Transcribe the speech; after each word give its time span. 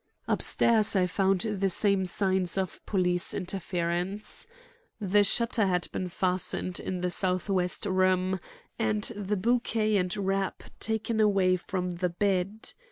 Upstairs 0.27 0.95
I 0.95 1.05
found 1.05 1.41
the 1.41 1.69
same 1.69 2.05
signs 2.07 2.57
of 2.57 2.83
police 2.87 3.35
interference. 3.35 4.47
The 4.99 5.23
shutter 5.23 5.67
had 5.67 5.91
been 5.91 6.09
fastened 6.09 6.79
in 6.79 7.01
the 7.01 7.11
southwest 7.11 7.85
room, 7.85 8.39
and 8.79 9.03
the 9.15 9.37
bouquet 9.37 9.97
and 9.97 10.17
wrap 10.17 10.63
taken 10.79 11.19
away 11.19 11.55
from 11.55 11.91
the 11.97 12.09
bed. 12.09 12.73